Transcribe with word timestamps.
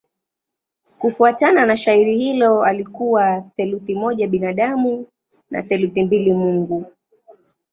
Kufuatana 0.99 1.65
na 1.65 1.77
shairi 1.77 2.17
hilo 2.19 2.63
alikuwa 2.63 3.41
theluthi 3.41 3.95
moja 3.95 4.27
binadamu 4.27 5.07
na 5.49 5.61
theluthi 5.63 6.03
mbili 6.05 6.33
mungu. 6.33 6.91